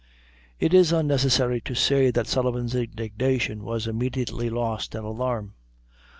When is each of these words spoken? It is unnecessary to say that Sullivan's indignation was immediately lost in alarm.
It 0.59 0.73
is 0.73 0.91
unnecessary 0.91 1.61
to 1.61 1.75
say 1.75 2.09
that 2.09 2.25
Sullivan's 2.25 2.73
indignation 2.73 3.63
was 3.63 3.85
immediately 3.85 4.49
lost 4.49 4.95
in 4.95 5.03
alarm. 5.03 5.53